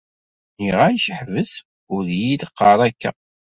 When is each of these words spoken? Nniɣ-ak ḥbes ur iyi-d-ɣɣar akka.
Nniɣ-ak 0.57 1.05
ḥbes 1.17 1.51
ur 1.95 2.03
iyi-d-ɣɣar 2.07 2.79
akka. 2.87 3.11